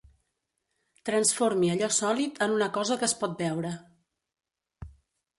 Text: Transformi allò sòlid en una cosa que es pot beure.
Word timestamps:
Transformi 1.09 1.67
allò 1.73 1.89
sòlid 1.97 2.41
en 2.45 2.55
una 2.55 2.69
cosa 2.77 2.97
que 3.03 3.07
es 3.09 3.13
pot 3.19 3.35
beure. 3.43 3.75